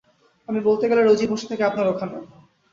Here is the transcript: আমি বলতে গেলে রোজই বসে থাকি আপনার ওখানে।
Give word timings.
আমি 0.47 0.59
বলতে 0.67 0.85
গেলে 0.89 1.01
রোজই 1.03 1.27
বসে 1.31 1.45
থাকি 1.49 1.63
আপনার 1.65 1.85
ওখানে। 1.87 2.15